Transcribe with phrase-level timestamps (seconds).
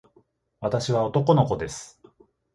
[0.61, 2.01] 私は男の子です。